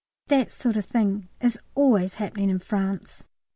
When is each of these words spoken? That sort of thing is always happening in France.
That 0.29 0.51
sort 0.51 0.77
of 0.77 0.85
thing 0.85 1.29
is 1.41 1.59
always 1.75 2.15
happening 2.15 2.49
in 2.49 2.57
France. 2.57 3.27